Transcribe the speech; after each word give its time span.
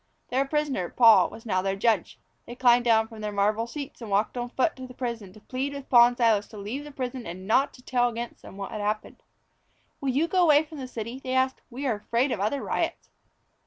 Their 0.29 0.45
prisoner, 0.45 0.89
Paul, 0.89 1.29
was 1.29 1.45
now 1.45 1.61
their 1.61 1.75
judge. 1.75 2.17
They 2.47 2.55
climbed 2.55 2.85
down 2.85 3.07
from 3.07 3.21
their 3.21 3.31
marble 3.31 3.67
seats 3.67 4.01
and 4.01 4.09
walked 4.09 4.35
on 4.35 4.49
foot 4.49 4.75
to 4.77 4.87
the 4.87 4.95
prison 4.95 5.31
to 5.33 5.39
plead 5.41 5.75
with 5.75 5.87
Paul 5.91 6.07
and 6.07 6.17
Silas 6.17 6.47
to 6.47 6.57
leave 6.57 6.85
the 6.85 6.89
prison 6.91 7.27
and 7.27 7.45
not 7.45 7.71
to 7.75 7.83
tell 7.83 8.09
against 8.09 8.41
them 8.41 8.57
what 8.57 8.71
had 8.71 8.81
happened. 8.81 9.21
"Will 9.99 10.09
you 10.09 10.27
go 10.27 10.41
away 10.41 10.63
from 10.63 10.79
the 10.79 10.87
city?" 10.87 11.19
they 11.19 11.33
asked. 11.35 11.61
"We 11.69 11.85
are 11.85 11.97
afraid 11.97 12.31
of 12.31 12.39
other 12.39 12.63
riots." 12.63 13.11